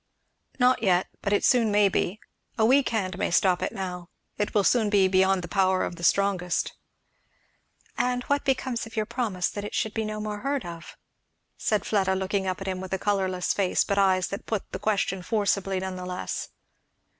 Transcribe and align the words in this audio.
"Not 0.57 0.81
yet 0.81 1.09
but 1.21 1.31
it 1.31 1.45
soon 1.45 1.71
may 1.71 1.87
be. 1.87 2.19
A 2.57 2.65
weak 2.65 2.89
hand 2.89 3.19
may 3.19 3.29
stop 3.29 3.61
it 3.61 3.71
now, 3.71 4.09
it 4.35 4.55
will 4.55 4.63
soon 4.63 4.89
be 4.89 5.07
beyond 5.07 5.43
the 5.43 5.47
power 5.47 5.83
of 5.85 5.95
the 5.95 6.03
strongest." 6.03 6.73
"And 7.99 8.23
what 8.23 8.43
becomes 8.43 8.87
of 8.87 8.95
your 8.95 9.05
promise 9.05 9.47
that 9.51 9.63
it 9.63 9.75
should 9.75 9.95
no 9.95 10.19
more 10.19 10.37
be 10.37 10.41
heard 10.43 10.65
of?" 10.65 10.97
said 11.55 11.85
Fleda, 11.85 12.15
looking 12.15 12.47
up 12.47 12.59
at 12.61 12.67
him 12.67 12.81
with 12.81 12.93
a 12.93 12.97
colourless 12.97 13.53
face 13.53 13.83
but 13.83 13.99
eyes 13.99 14.29
that 14.29 14.47
put 14.47 14.71
the 14.71 14.79
question 14.79 15.21
forcibly 15.21 15.79
nevertheless. 15.79 16.49